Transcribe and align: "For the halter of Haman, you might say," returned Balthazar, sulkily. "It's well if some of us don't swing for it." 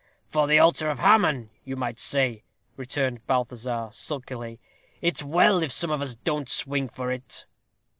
"For 0.25 0.47
the 0.47 0.57
halter 0.57 0.89
of 0.89 0.97
Haman, 0.97 1.51
you 1.63 1.75
might 1.75 1.99
say," 1.99 2.43
returned 2.75 3.27
Balthazar, 3.27 3.89
sulkily. 3.93 4.59
"It's 4.99 5.21
well 5.21 5.61
if 5.61 5.71
some 5.71 5.91
of 5.91 6.01
us 6.01 6.15
don't 6.15 6.49
swing 6.49 6.89
for 6.89 7.11
it." 7.11 7.45